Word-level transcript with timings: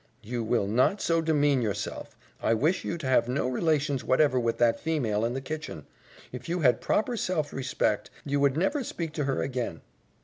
"You 0.23 0.43
will 0.43 0.65
not 0.65 0.99
so 0.99 1.21
demean 1.21 1.61
yourself. 1.61 2.17
I 2.41 2.55
wish 2.55 2.83
you 2.83 2.97
to 2.97 3.05
have 3.05 3.27
no 3.29 3.47
relations 3.47 4.03
whatever 4.03 4.39
with 4.39 4.57
that 4.57 4.79
female 4.79 5.23
in 5.23 5.35
the 5.35 5.41
kitchen. 5.41 5.85
If 6.31 6.49
you 6.49 6.61
had 6.61 6.81
proper 6.81 7.15
self 7.15 7.53
respect, 7.53 8.09
you 8.25 8.39
would 8.39 8.57
never 8.57 8.83
speak 8.83 9.13
to 9.13 9.25
her 9.25 9.43
again." 9.43 9.81